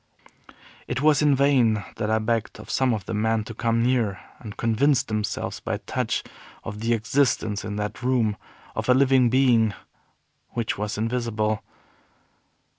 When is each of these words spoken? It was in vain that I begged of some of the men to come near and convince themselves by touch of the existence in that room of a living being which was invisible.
It 0.87 1.03
was 1.03 1.21
in 1.21 1.35
vain 1.35 1.85
that 1.97 2.09
I 2.09 2.17
begged 2.17 2.59
of 2.59 2.71
some 2.71 2.91
of 2.91 3.05
the 3.05 3.13
men 3.13 3.43
to 3.43 3.53
come 3.53 3.83
near 3.83 4.19
and 4.39 4.57
convince 4.57 5.03
themselves 5.03 5.59
by 5.59 5.77
touch 5.77 6.23
of 6.63 6.79
the 6.79 6.93
existence 6.95 7.63
in 7.63 7.75
that 7.75 8.01
room 8.01 8.35
of 8.75 8.89
a 8.89 8.95
living 8.95 9.29
being 9.29 9.75
which 10.53 10.75
was 10.75 10.97
invisible. 10.97 11.63